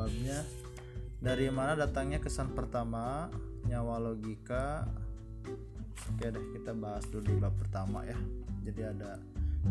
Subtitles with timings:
[0.00, 0.40] babnya
[1.20, 3.28] dari mana datangnya kesan pertama
[3.68, 4.88] nyawa logika?
[6.08, 8.16] Oke deh kita bahas dulu di bab pertama ya.
[8.64, 9.20] Jadi ada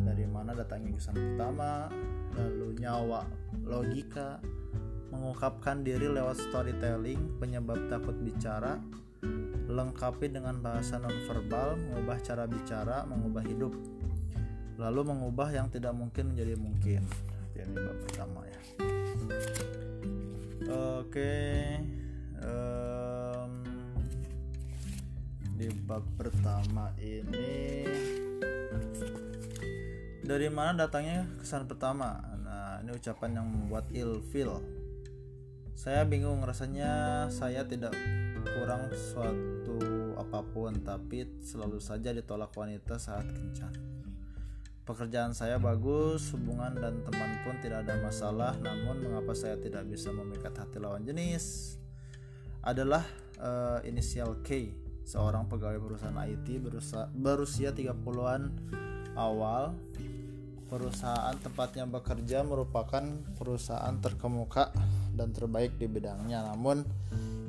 [0.06, 1.90] dari mana datangnya kesan pertama
[2.38, 3.26] lalu nyawa
[3.66, 4.38] logika.
[5.10, 8.78] Mengungkapkan diri lewat storytelling penyebab takut bicara.
[9.66, 13.74] Lengkapi dengan bahasa nonverbal mengubah cara bicara mengubah hidup.
[14.78, 17.02] Lalu mengubah yang tidak mungkin menjadi mungkin.
[17.58, 18.60] Ini bab pertama ya
[20.70, 21.36] oke
[22.46, 23.52] um,
[25.58, 27.90] di bab pertama ini
[30.30, 32.22] dari mana datangnya kesan pertama?
[32.46, 34.62] Nah ini ucapan yang membuat ilfil
[35.74, 37.98] saya bingung rasanya saya tidak
[38.46, 39.80] kurang suatu
[40.22, 43.89] apa pun tapi selalu saja ditolak wanita saat kencan
[44.90, 48.58] Pekerjaan saya bagus, hubungan dan teman pun tidak ada masalah.
[48.58, 51.78] Namun mengapa saya tidak bisa memikat hati lawan jenis?
[52.66, 53.06] Adalah
[53.38, 54.74] uh, inisial K,
[55.06, 58.50] seorang pegawai perusahaan IT berusia, berusia 30-an
[59.14, 59.78] awal.
[60.74, 63.06] Perusahaan tempatnya bekerja merupakan
[63.38, 64.74] perusahaan terkemuka
[65.14, 66.50] dan terbaik di bidangnya.
[66.50, 66.82] Namun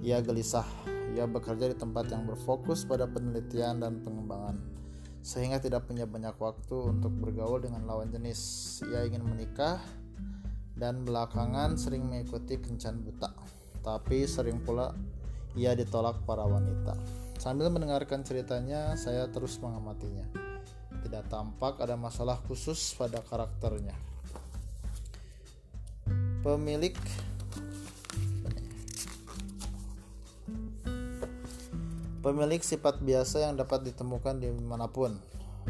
[0.04, 0.68] ia gelisah.
[1.16, 4.79] Ia bekerja di tempat yang berfokus pada penelitian dan pengembangan
[5.20, 8.40] sehingga tidak punya banyak waktu untuk bergaul dengan lawan jenis.
[8.88, 9.80] Ia ingin menikah
[10.76, 13.30] dan belakangan sering mengikuti kencan buta,
[13.84, 14.96] tapi sering pula
[15.52, 16.96] ia ditolak para wanita.
[17.40, 20.28] Sambil mendengarkan ceritanya, saya terus mengamatinya.
[21.00, 23.96] Tidak tampak ada masalah khusus pada karakternya.
[26.44, 26.96] Pemilik
[32.20, 35.16] Pemilik sifat biasa yang dapat ditemukan di mana pun,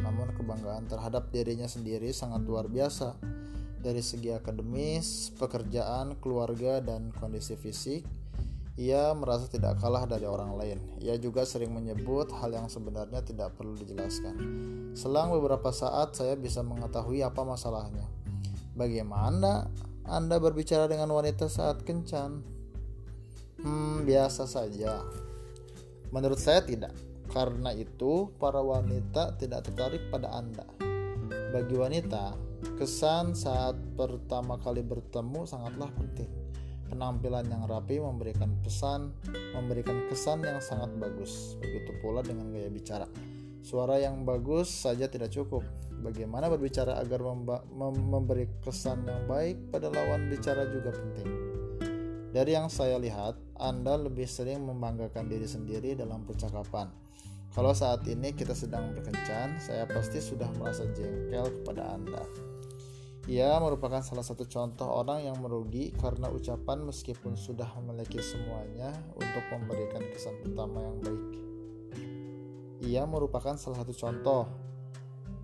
[0.03, 3.15] namun kebanggaan terhadap dirinya sendiri sangat luar biasa
[3.81, 8.03] dari segi akademis, pekerjaan, keluarga, dan kondisi fisik.
[8.81, 10.78] Ia merasa tidak kalah dari orang lain.
[10.99, 14.34] Ia juga sering menyebut hal yang sebenarnya tidak perlu dijelaskan.
[14.97, 18.09] Selang beberapa saat, saya bisa mengetahui apa masalahnya.
[18.75, 19.69] Bagaimana
[20.03, 22.41] Anda berbicara dengan wanita saat kencan?
[23.61, 25.05] Hmm, biasa saja.
[26.10, 26.94] Menurut saya tidak.
[27.31, 30.66] Karena itu, para wanita tidak tertarik pada Anda.
[31.54, 32.34] Bagi wanita,
[32.75, 36.26] kesan saat pertama kali bertemu sangatlah penting.
[36.91, 39.15] Penampilan yang rapi memberikan pesan,
[39.54, 41.54] memberikan kesan yang sangat bagus.
[41.62, 43.06] Begitu pula dengan gaya bicara.
[43.62, 45.62] Suara yang bagus saja tidak cukup.
[46.03, 47.22] Bagaimana berbicara agar
[47.70, 51.50] memberi kesan yang baik pada lawan bicara juga penting.
[52.31, 56.87] Dari yang saya lihat, anda lebih sering membanggakan diri sendiri dalam percakapan.
[57.51, 62.23] Kalau saat ini kita sedang berkencan, saya pasti sudah merasa jengkel kepada Anda.
[63.27, 69.45] Ia merupakan salah satu contoh orang yang merugi karena ucapan meskipun sudah memiliki semuanya untuk
[69.51, 71.23] memberikan kesan pertama yang baik.
[72.87, 74.43] Ia merupakan salah satu contoh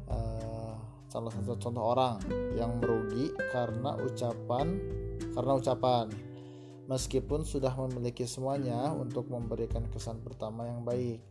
[0.09, 0.75] uh,
[1.11, 2.23] salah satu contoh orang
[2.55, 4.79] yang merugi karena ucapan
[5.37, 6.09] karena ucapan
[6.87, 11.23] meskipun sudah memiliki semuanya untuk memberikan kesan pertama yang baik.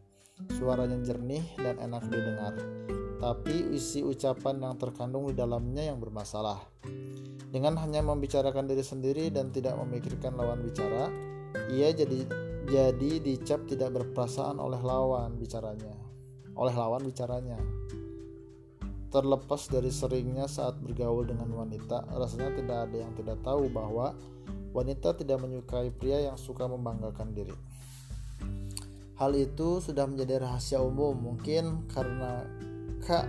[0.52, 2.54] Suaranya jernih dan enak didengar,
[3.24, 6.60] tapi isi ucapan yang terkandung di dalamnya yang bermasalah.
[7.56, 11.08] Dengan hanya membicarakan diri sendiri dan tidak memikirkan lawan bicara,
[11.72, 12.28] ia jadi
[12.68, 15.96] jadi dicap tidak berperasaan oleh lawan bicaranya.
[16.60, 17.56] Oleh lawan bicaranya.
[19.08, 24.12] Terlepas dari seringnya saat bergaul dengan wanita, rasanya tidak ada yang tidak tahu bahwa
[24.76, 27.56] Wanita tidak menyukai pria yang suka membanggakan diri.
[29.16, 32.44] Hal itu sudah menjadi rahasia umum, mungkin karena
[33.00, 33.24] Kak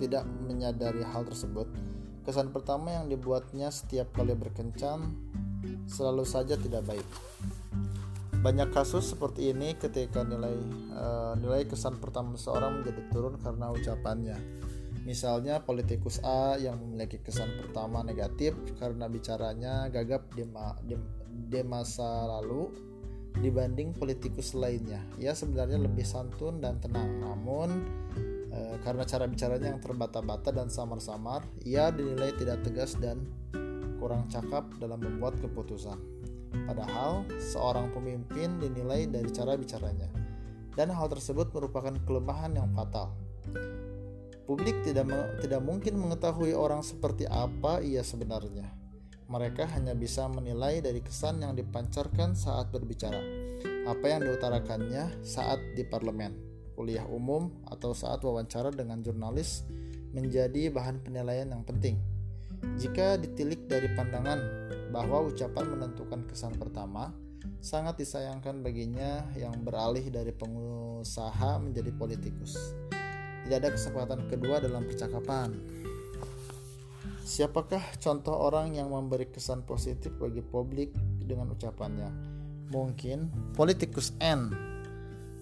[0.00, 1.68] tidak menyadari hal tersebut.
[2.24, 5.12] Kesan pertama yang dibuatnya setiap kali berkencan
[5.84, 7.04] selalu saja tidak baik.
[8.40, 10.56] Banyak kasus seperti ini ketika nilai
[10.94, 14.38] uh, nilai kesan pertama seseorang menjadi turun karena ucapannya
[15.08, 21.00] Misalnya politikus A yang memiliki kesan pertama negatif karena bicaranya gagap di, ma di,
[21.48, 22.68] di masa lalu
[23.40, 25.00] dibanding politikus lainnya.
[25.16, 27.88] Ia sebenarnya lebih santun dan tenang, namun
[28.52, 33.24] e, karena cara bicaranya yang terbata-bata dan samar-samar, ia dinilai tidak tegas dan
[33.96, 35.96] kurang cakap dalam membuat keputusan.
[36.68, 40.12] Padahal seorang pemimpin dinilai dari cara bicaranya,
[40.76, 43.16] dan hal tersebut merupakan kelemahan yang fatal.
[44.48, 45.12] Publik tidak
[45.44, 48.64] tidak mungkin mengetahui orang seperti apa ia sebenarnya.
[49.28, 53.20] Mereka hanya bisa menilai dari kesan yang dipancarkan saat berbicara,
[53.84, 56.32] apa yang diutarakannya saat di parlemen,
[56.72, 59.68] kuliah umum, atau saat wawancara dengan jurnalis
[60.16, 62.00] menjadi bahan penilaian yang penting.
[62.80, 64.40] Jika ditilik dari pandangan
[64.88, 67.12] bahwa ucapan menentukan kesan pertama
[67.60, 72.56] sangat disayangkan baginya yang beralih dari pengusaha menjadi politikus.
[73.48, 75.56] Tidak ada kesempatan kedua dalam percakapan.
[77.24, 82.12] Siapakah contoh orang yang memberi kesan positif bagi publik dengan ucapannya?
[82.68, 84.52] Mungkin politikus N.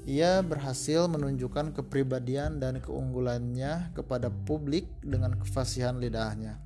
[0.07, 6.63] Ia berhasil menunjukkan kepribadian dan keunggulannya kepada publik dengan kefasihan lidahnya.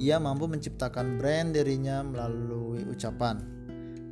[0.00, 3.62] Ia mampu menciptakan brand dirinya melalui ucapan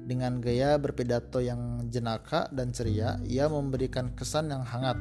[0.04, 4.98] dengan gaya berpidato yang jenaka dan ceria, ia memberikan kesan yang hangat.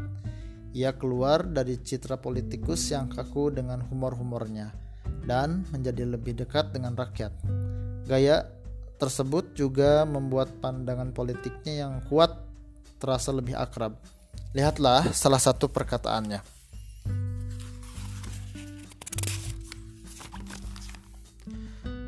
[0.70, 4.70] Ia keluar dari citra politikus yang kaku dengan humor-humornya
[5.26, 7.34] dan menjadi lebih dekat dengan rakyat.
[8.06, 8.46] Gaya
[9.02, 12.38] tersebut juga membuat pandangan politiknya yang kuat
[13.02, 13.98] terasa lebih akrab.
[14.54, 16.62] Lihatlah salah satu perkataannya.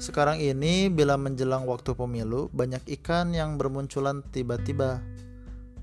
[0.02, 4.98] Sekarang ini, bila menjelang waktu pemilu, banyak ikan yang bermunculan tiba-tiba.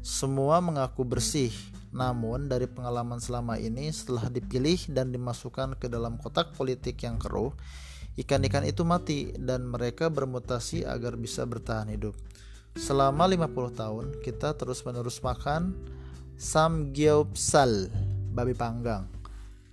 [0.02, 1.54] Semua mengaku bersih,
[1.88, 7.52] namun dari pengalaman selama ini, setelah dipilih dan dimasukkan ke dalam kotak politik yang keruh,
[8.20, 12.12] ikan-ikan itu mati dan mereka bermutasi agar bisa bertahan hidup.
[12.76, 15.72] Selama 50 tahun, kita terus-menerus makan
[16.38, 17.90] samgyeopsal,
[18.36, 19.08] babi panggang,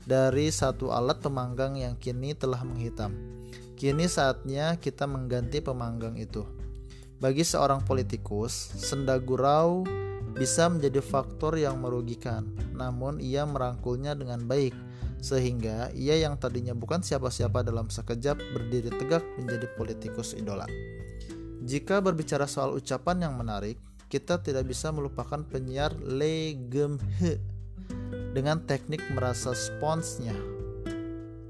[0.07, 3.13] dari satu alat pemanggang yang kini telah menghitam.
[3.75, 6.47] Kini saatnya kita mengganti pemanggang itu.
[7.19, 9.83] Bagi seorang politikus, senda gurau
[10.35, 14.75] bisa menjadi faktor yang merugikan, namun ia merangkulnya dengan baik,
[15.23, 20.67] sehingga ia yang tadinya bukan siapa-siapa dalam sekejap berdiri tegak menjadi politikus idola.
[21.65, 23.79] Jika berbicara soal ucapan yang menarik,
[24.11, 26.53] kita tidak bisa melupakan penyiar Lee
[28.35, 30.35] dengan teknik merasa sponsnya.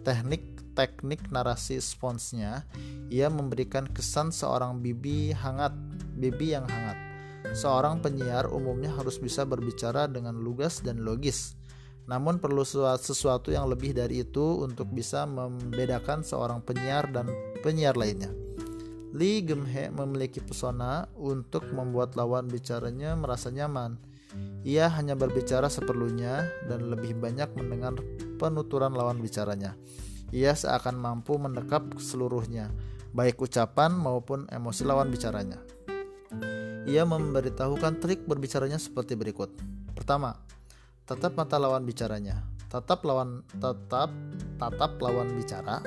[0.05, 2.67] Teknik teknik narasi sponsnya,
[3.07, 5.71] ia memberikan kesan seorang bibi hangat,
[6.19, 7.04] bibi yang hangat.
[7.53, 11.53] Seorang penyiar umumnya harus bisa berbicara dengan lugas dan logis.
[12.09, 17.29] Namun perlu sesuatu yang lebih dari itu untuk bisa membedakan seorang penyiar dan
[17.61, 18.33] penyiar lainnya.
[19.15, 23.99] Lee Gemhe memiliki pesona untuk membuat lawan bicaranya merasa nyaman.
[24.65, 27.95] Ia hanya berbicara seperlunya dan lebih banyak mendengar
[28.41, 29.77] penuturan lawan bicaranya
[30.33, 32.67] ia seakan mampu mendekap seluruhnya,
[33.13, 35.61] baik ucapan maupun emosi lawan bicaranya.
[36.85, 39.49] Ia memberitahukan trik berbicaranya seperti berikut.
[39.97, 40.37] Pertama,
[41.09, 42.45] tatap mata lawan bicaranya.
[42.69, 44.13] Tatap lawan tetap
[44.61, 45.81] tatap lawan bicara.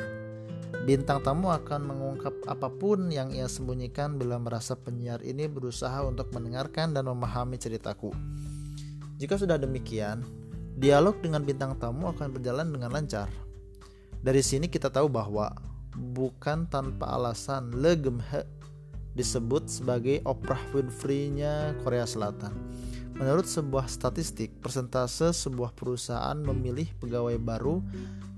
[0.82, 6.34] Bintang tamu akan mengungkap apa pun yang ia sembunyikan bila merasa penyiar ini berusaha untuk
[6.34, 8.10] mendengarkan dan memahami ceritaku.
[9.22, 10.26] Jika sudah demikian,
[10.74, 13.30] dialog dengan bintang tamu akan berjalan dengan lancar.
[14.18, 15.54] Dari sini kita tahu bahwa
[15.94, 18.57] bukan tanpa alasan Le Gemhe
[19.18, 22.54] disebut sebagai Oprah Winfrey-nya Korea Selatan.
[23.18, 27.82] Menurut sebuah statistik, persentase sebuah perusahaan memilih pegawai baru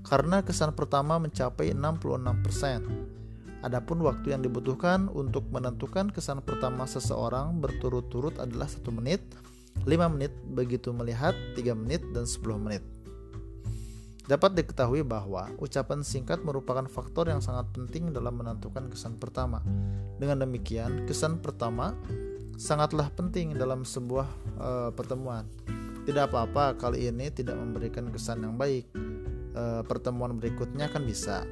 [0.01, 3.21] karena kesan pertama mencapai 66%.
[3.61, 9.21] Adapun waktu yang dibutuhkan untuk menentukan kesan pertama seseorang berturut-turut adalah satu menit,
[9.85, 12.81] 5 menit begitu melihat, 3 menit, dan 10 menit.
[14.31, 19.59] Dapat diketahui bahwa ucapan singkat merupakan faktor yang sangat penting dalam menentukan kesan pertama.
[20.23, 21.91] Dengan demikian, kesan pertama
[22.55, 25.43] sangatlah penting dalam sebuah uh, pertemuan.
[26.07, 28.87] Tidak apa-apa kali ini tidak memberikan kesan yang baik.
[29.51, 31.43] Uh, pertemuan berikutnya kan bisa.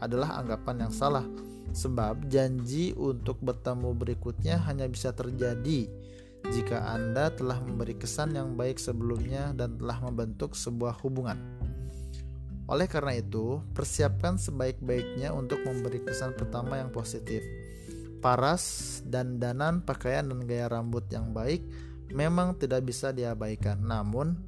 [0.00, 1.28] Adalah anggapan yang salah.
[1.76, 5.92] Sebab janji untuk bertemu berikutnya hanya bisa terjadi
[6.48, 11.36] jika Anda telah memberi kesan yang baik sebelumnya dan telah membentuk sebuah hubungan.
[12.64, 17.44] Oleh karena itu, persiapkan sebaik-baiknya untuk memberi kesan pertama yang positif.
[18.24, 21.60] Paras, dan danan pakaian dan gaya rambut yang baik
[22.08, 23.84] memang tidak bisa diabaikan.
[23.84, 24.40] Namun,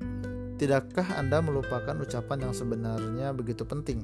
[0.57, 4.01] tidakkah Anda melupakan ucapan yang sebenarnya begitu penting?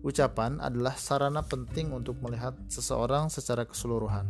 [0.00, 4.24] Ucapan adalah sarana penting untuk melihat seseorang secara keseluruhan.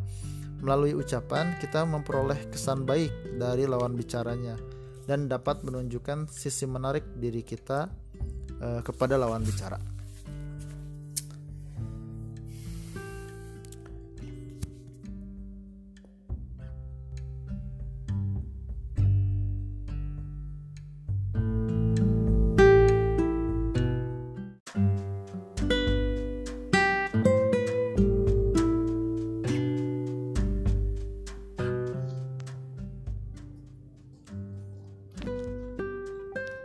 [0.63, 4.59] Melalui ucapan, kita memperoleh kesan baik dari lawan bicaranya
[5.07, 7.91] dan dapat menunjukkan sisi menarik diri kita
[8.63, 9.77] uh, kepada lawan bicara.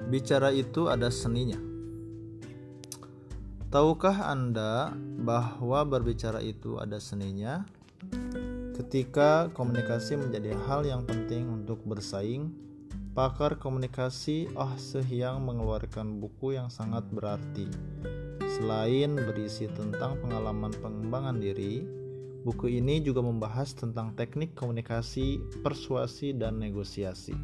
[0.07, 1.76] Bicara itu ada seninya.
[3.67, 4.95] Tahukah Anda
[5.27, 7.67] bahwa berbicara itu ada seninya?
[8.71, 12.55] Ketika komunikasi menjadi hal yang penting untuk bersaing,
[13.11, 17.67] pakar komunikasi Ah Sehyang mengeluarkan buku yang sangat berarti.
[18.55, 21.83] Selain berisi tentang pengalaman pengembangan diri,
[22.47, 27.35] buku ini juga membahas tentang teknik komunikasi, persuasi, dan negosiasi.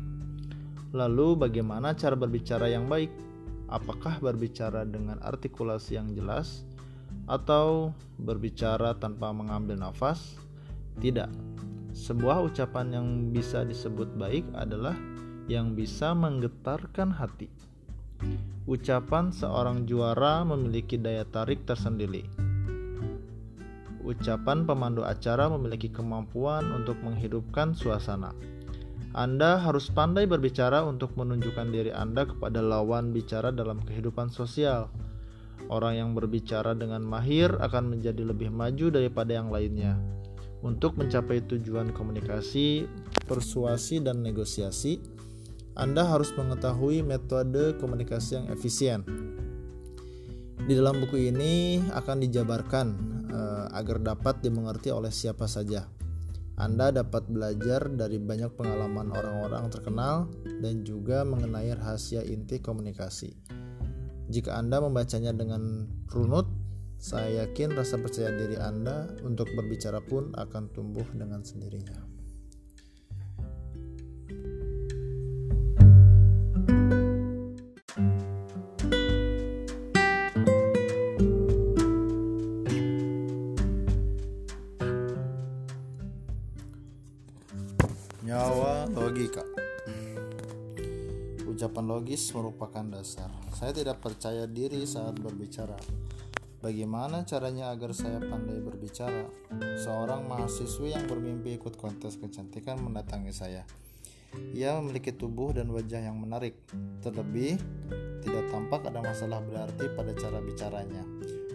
[0.95, 3.11] Lalu, bagaimana cara berbicara yang baik?
[3.73, 6.61] Apakah berbicara dengan artikulasi yang jelas
[7.25, 7.89] atau
[8.21, 10.37] berbicara tanpa mengambil nafas?
[11.01, 11.25] Tidak.
[11.89, 14.93] Sebuah ucapan yang bisa disebut baik adalah
[15.49, 17.49] yang bisa menggetarkan hati.
[18.69, 22.29] Ucapan seorang juara memiliki daya tarik tersendiri.
[24.05, 28.37] Ucapan pemandu acara memiliki kemampuan untuk menghidupkan suasana.
[29.13, 34.89] Anda harus pandai berbicara untuk menunjukkan diri Anda kepada lawan bicara dalam kehidupan sosial.
[35.69, 40.01] Orang yang berbicara dengan mahir akan menjadi lebih maju daripada yang lainnya.
[40.65, 42.89] Untuk mencapai tujuan komunikasi,
[43.29, 44.97] persuasi, dan negosiasi,
[45.77, 49.05] Anda harus mengetahui metode komunikasi yang efisien.
[50.57, 52.87] Di dalam buku ini akan dijabarkan
[53.29, 56.02] eh, agar dapat dimengerti oleh siapa saja.
[56.53, 60.29] Anda dapat belajar dari banyak pengalaman orang-orang terkenal
[60.61, 63.33] dan juga mengenai rahasia inti komunikasi.
[64.29, 66.45] Jika Anda membacanya dengan runut,
[67.01, 72.12] saya yakin rasa percaya diri Anda untuk berbicara pun akan tumbuh dengan sendirinya.
[91.63, 93.31] Ucapan logis merupakan dasar.
[93.55, 95.79] Saya tidak percaya diri saat berbicara.
[96.59, 99.31] Bagaimana caranya agar saya pandai berbicara?
[99.79, 103.63] Seorang mahasiswi yang bermimpi ikut kontes kecantikan mendatangi saya.
[104.51, 106.59] Ia memiliki tubuh dan wajah yang menarik.
[106.99, 107.55] Terlebih,
[108.27, 111.07] tidak tampak ada masalah berarti pada cara bicaranya.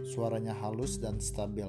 [0.09, 1.69] Suaranya halus dan stabil.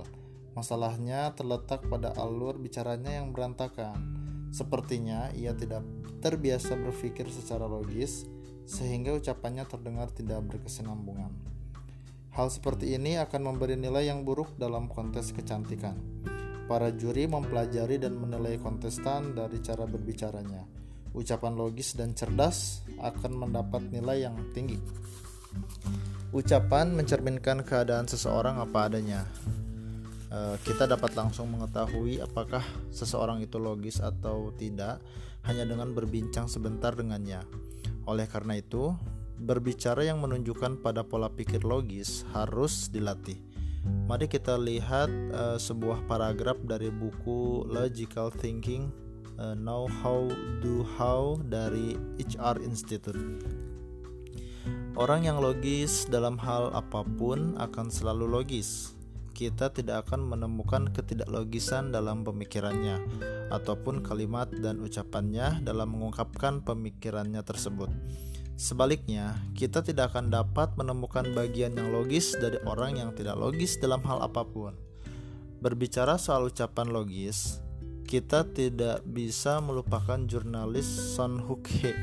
[0.55, 4.18] Masalahnya terletak pada alur bicaranya yang berantakan
[4.49, 5.85] Sepertinya ia tidak
[6.19, 8.25] terbiasa berpikir secara logis,
[8.69, 11.33] sehingga ucapannya terdengar tidak berkesinambungan.
[12.33, 15.97] Hal seperti ini akan memberi nilai yang buruk dalam kontes kecantikan.
[16.69, 20.61] Para juri mempelajari dan menilai kontestan dari cara berbicaranya.
[21.17, 24.77] Ucapan logis dan cerdas akan mendapat nilai yang tinggi.
[26.29, 29.25] Ucapan mencerminkan keadaan seseorang apa adanya.
[30.29, 32.61] Eh, kita dapat langsung mengetahui apakah
[32.93, 35.01] seseorang itu logis atau tidak
[35.49, 37.41] hanya dengan berbincang sebentar dengannya.
[38.05, 38.93] Oleh karena itu,
[39.41, 43.41] berbicara yang menunjukkan pada pola pikir logis harus dilatih.
[44.05, 48.93] Mari kita lihat uh, sebuah paragraf dari buku Logical Thinking
[49.41, 50.29] uh, Know How
[50.61, 53.17] Do How dari HR Institute.
[54.93, 58.98] Orang yang logis dalam hal apa pun akan selalu logis
[59.39, 62.99] kita tidak akan menemukan ketidaklogisan dalam pemikirannya
[63.47, 67.87] ataupun kalimat dan ucapannya dalam mengungkapkan pemikirannya tersebut.
[68.59, 74.03] Sebaliknya, kita tidak akan dapat menemukan bagian yang logis dari orang yang tidak logis dalam
[74.03, 74.75] hal apa pun.
[75.63, 77.63] Berbicara soal ucapan logis,
[78.03, 81.95] kita tidak bisa melupakan jurnalis Son Hook Hee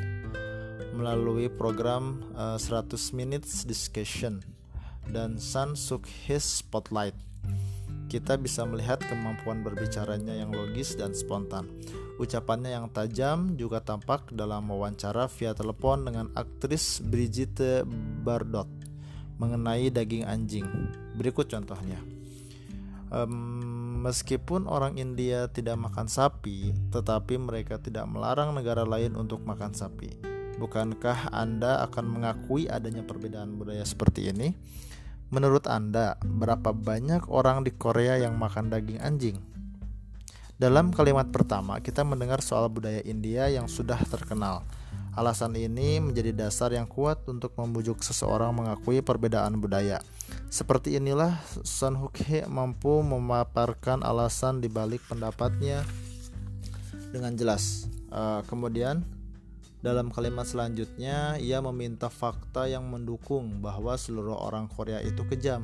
[0.97, 4.56] melalui program uh, eh, 100 Minutes Discussion
[5.11, 7.15] dan Sun Suk His Spotlight.
[8.07, 11.67] Kita bisa melihat kemampuan berbicaranya yang logis dan spontan.
[12.17, 17.85] Ucapannya yang tajam juga tampak dalam wawancara via telepon dengan aktris Brigitte
[18.23, 18.71] Bardot
[19.37, 20.67] mengenai daging anjing.
[21.17, 22.01] Berikut contohnya.
[23.07, 29.77] Um, meskipun orang India tidak makan sapi, tetapi mereka tidak melarang negara lain untuk makan
[29.77, 30.11] sapi.
[30.57, 34.57] Bukankah Anda akan mengakui adanya perbedaan budaya seperti ini?
[35.27, 39.39] Menurut Anda, berapa banyak orang di Korea yang makan daging anjing?
[40.55, 44.63] Dalam kalimat pertama, kita mendengar soal budaya India yang sudah terkenal.
[45.19, 49.99] Alasan ini menjadi dasar yang kuat untuk membujuk seseorang mengakui perbedaan budaya.
[50.47, 55.83] Seperti inilah Son Hook Hee mampu memaparkan alasan dibalik pendapatnya
[57.11, 57.91] dengan jelas.
[58.15, 59.03] Uh, kemudian
[59.87, 65.63] dalam kalimat selanjutnya, ia meminta fakta yang mendukung bahwa seluruh orang Korea itu kejam.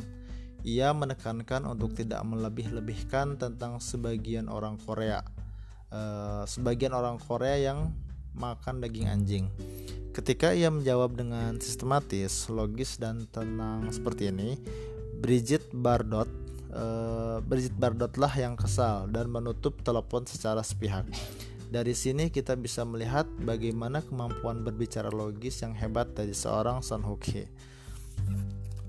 [0.63, 5.27] Ia menekankan untuk tidak melebih-lebihkan tentang sebagian orang Korea,
[5.91, 7.91] uh, sebagian orang Korea yang
[8.39, 9.51] makan daging anjing.
[10.15, 14.55] Ketika ia menjawab dengan sistematis, logis, dan tenang seperti ini,
[15.19, 16.31] Bridget Bardot
[16.71, 21.05] uh, Bridget Bardot lah yang kesal dan menutup telepon secara sepihak.
[21.73, 27.25] Dari sini kita bisa melihat bagaimana kemampuan berbicara logis yang hebat dari seorang Son Hook
[27.33, 27.49] Hee.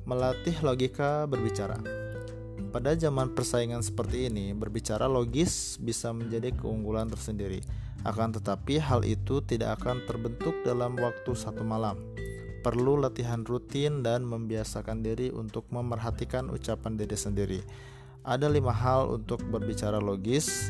[0.03, 1.79] Melatih logika berbicara.
[2.75, 7.63] Pada zaman persaingan seperti ini, berbicara logis bisa menjadi keunggulan tersendiri.
[8.03, 11.95] Akan tetapi, hal itu tidak akan terbentuk dalam waktu satu malam.
[12.67, 17.59] Perlu latihan rutin dan membiasakan diri untuk memerhatikan ucapan diri sendiri.
[18.27, 20.67] Ada lima hal untuk berbicara logis,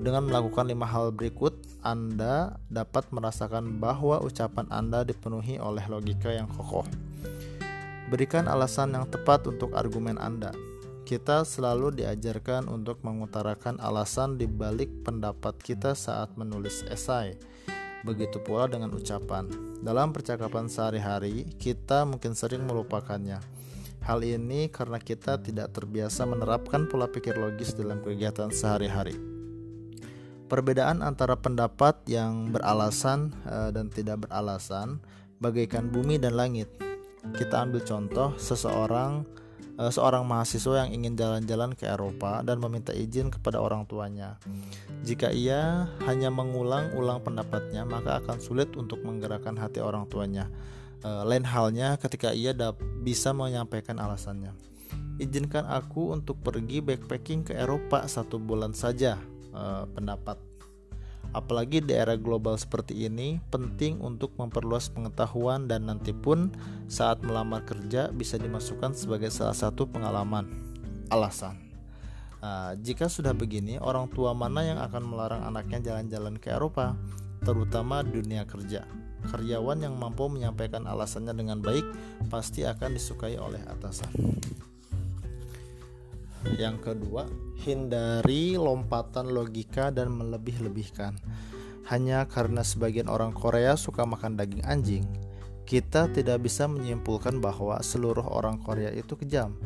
[0.00, 6.44] dengan melakukan lima hal berikut, Anda dapat merasakan bahwa ucapan Anda dipenuhi oleh logika yang
[6.52, 6.84] kokoh.
[8.06, 10.52] Berikan alasan yang tepat untuk argumen Anda.
[11.06, 17.38] Kita selalu diajarkan untuk mengutarakan alasan di balik pendapat kita saat menulis esai.
[18.02, 19.46] Begitu pula dengan ucapan.
[19.82, 23.38] Dalam percakapan sehari-hari, kita mungkin sering melupakannya.
[24.06, 29.35] Hal ini karena kita tidak terbiasa menerapkan pola pikir logis dalam kegiatan sehari-hari.
[30.46, 35.02] Perbedaan antara pendapat yang beralasan uh, dan tidak beralasan
[35.42, 36.70] bagaikan bumi dan langit.
[37.34, 39.26] Kita ambil contoh seseorang
[39.74, 44.38] uh, seorang mahasiswa yang ingin jalan-jalan ke Eropa dan meminta izin kepada orang tuanya.
[45.02, 50.46] Jika ia hanya mengulang-ulang pendapatnya, maka akan sulit untuk menggerakkan hati orang tuanya.
[51.02, 52.54] Uh, lain halnya ketika ia
[53.02, 54.54] bisa menyampaikan alasannya.
[55.18, 59.18] Izinkan aku untuk pergi backpacking ke Eropa satu bulan saja
[59.56, 60.36] uh, pendapat.
[61.34, 66.54] Apalagi di era global seperti ini, penting untuk memperluas pengetahuan dan nanti pun
[66.86, 70.46] saat melamar kerja bisa dimasukkan sebagai salah satu pengalaman.
[71.10, 71.58] Alasan.
[72.40, 76.94] Uh, jika sudah begini, orang tua mana yang akan melarang anaknya jalan-jalan ke Eropa,
[77.42, 78.86] terutama dunia kerja?
[79.26, 81.82] Karyawan yang mampu menyampaikan alasannya dengan baik
[82.30, 84.12] pasti akan disukai oleh atasan.
[86.54, 87.26] Yang kedua,
[87.66, 91.18] hindari lompatan logika dan melebih-lebihkan.
[91.90, 95.06] Hanya karena sebagian orang Korea suka makan daging anjing,
[95.66, 99.58] kita tidak bisa menyimpulkan bahwa seluruh orang Korea itu kejam.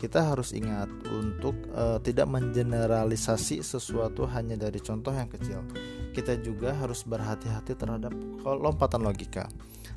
[0.00, 5.64] Kita harus ingat untuk uh, tidak mengeneralisasi sesuatu hanya dari contoh yang kecil.
[6.12, 8.12] Kita juga harus berhati-hati terhadap
[8.44, 9.48] lompatan logika.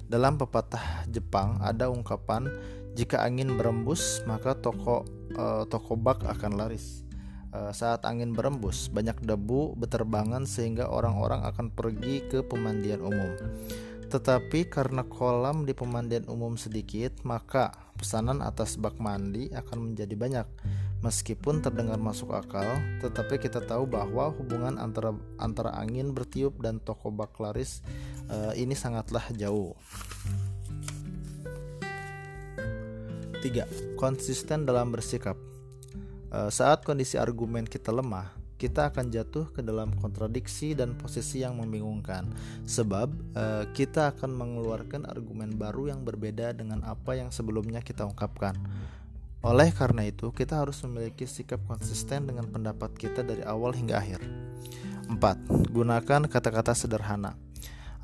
[0.08, 2.48] Dalam pepatah Jepang ada ungkapan
[2.98, 5.06] jika angin berembus maka toko
[5.38, 7.06] uh, toko bak akan laris.
[7.48, 13.40] Uh, saat angin berembus, banyak debu beterbangan sehingga orang-orang akan pergi ke pemandian umum.
[14.08, 20.48] Tetapi karena kolam di pemandian umum sedikit, maka pesanan atas bak mandi akan menjadi banyak.
[21.04, 22.68] Meskipun terdengar masuk akal,
[23.00, 27.80] tetapi kita tahu bahwa hubungan antara antara angin bertiup dan toko bak laris
[28.28, 29.76] uh, ini sangatlah jauh.
[33.39, 33.95] 3.
[33.95, 35.38] Konsisten dalam bersikap.
[36.34, 41.62] E, saat kondisi argumen kita lemah, kita akan jatuh ke dalam kontradiksi dan posisi yang
[41.62, 42.26] membingungkan,
[42.65, 43.43] sebab e,
[43.78, 48.58] kita akan mengeluarkan argumen baru yang berbeda dengan apa yang sebelumnya kita ungkapkan.
[49.45, 54.19] Oleh karena itu, kita harus memiliki sikap konsisten dengan pendapat kita dari awal hingga akhir.
[55.08, 55.71] 4.
[55.71, 57.47] Gunakan kata-kata sederhana.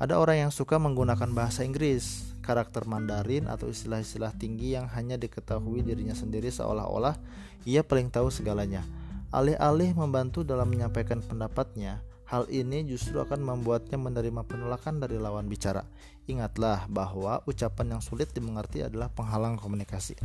[0.04, 5.80] Ada orang yang suka menggunakan bahasa Inggris, karakter Mandarin atau istilah-istilah tinggi yang hanya diketahui
[5.80, 7.16] dirinya sendiri seolah-olah
[7.64, 8.84] ia paling tahu segalanya.
[9.32, 15.88] Alih-alih membantu dalam menyampaikan pendapatnya, hal ini justru akan membuatnya menerima penolakan dari lawan bicara.
[16.28, 20.20] Ingatlah bahwa ucapan yang sulit dimengerti adalah penghalang komunikasi.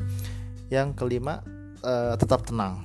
[0.67, 1.39] Yang kelima,
[1.87, 2.83] eh, tetap tenang.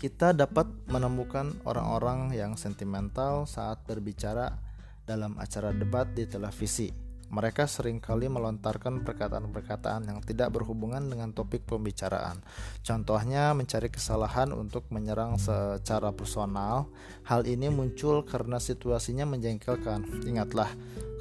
[0.00, 4.71] Kita dapat menemukan orang-orang yang sentimental saat berbicara
[5.02, 11.64] dalam acara debat di televisi mereka sering kali melontarkan perkataan-perkataan yang tidak berhubungan dengan topik
[11.64, 12.44] pembicaraan.
[12.84, 16.92] Contohnya, mencari kesalahan untuk menyerang secara personal.
[17.24, 20.28] Hal ini muncul karena situasinya menjengkelkan.
[20.28, 20.68] Ingatlah,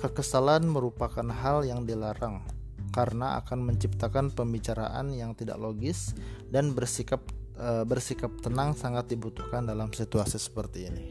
[0.03, 2.43] kekesalan merupakan hal yang dilarang
[2.91, 6.11] karena akan menciptakan pembicaraan yang tidak logis
[6.51, 7.23] dan bersikap
[7.55, 11.05] e, bersikap tenang sangat dibutuhkan dalam situasi seperti ini.